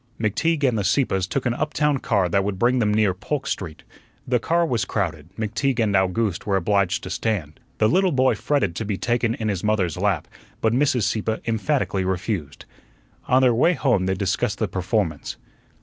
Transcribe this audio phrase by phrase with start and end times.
[0.19, 3.83] McTeague and the Sieppes took an uptown car that would bring them near Polk Street.
[4.27, 7.59] The car was crowded; McTeague and Owgooste were obliged to stand.
[7.77, 10.27] The little boy fretted to be taken in his mother's lap,
[10.59, 11.03] but Mrs.
[11.03, 12.65] Sieppe emphatically refused.
[13.27, 15.37] On their way home they discussed the performance.